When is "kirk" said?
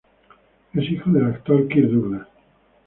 1.67-1.91